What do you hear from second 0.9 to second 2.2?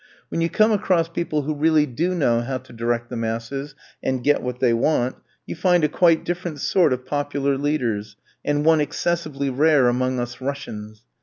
people who really do